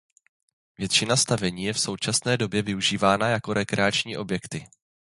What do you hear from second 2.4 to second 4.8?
využívána jako rekreační objekty.